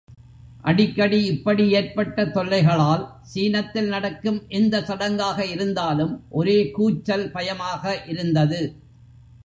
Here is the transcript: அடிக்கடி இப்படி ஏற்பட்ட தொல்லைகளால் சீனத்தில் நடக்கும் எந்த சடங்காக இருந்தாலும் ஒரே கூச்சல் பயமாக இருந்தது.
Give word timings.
அடிக்கடி 0.61 1.25
இப்படி 1.25 1.69
ஏற்பட்ட 1.71 2.25
தொல்லைகளால் 2.25 3.03
சீனத்தில் 3.21 3.87
நடக்கும் 3.87 4.39
எந்த 4.47 4.81
சடங்காக 4.81 5.45
இருந்தாலும் 5.45 6.25
ஒரே 6.29 6.71
கூச்சல் 6.71 7.31
பயமாக 7.31 8.03
இருந்தது. 8.05 8.61